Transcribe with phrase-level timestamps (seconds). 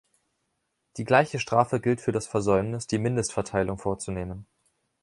[0.97, 4.47] Die gleiche Strafe gilt für das Versäumnis, die Mindestverteilung vorzunehmen.